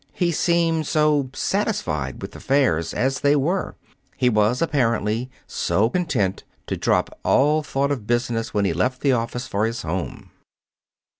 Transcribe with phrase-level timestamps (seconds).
[0.13, 3.75] He seemed so satisfied with affairs as they were.
[4.17, 9.11] He was, apparently, so content to drop all thought of business when he left the
[9.11, 10.31] office for his home.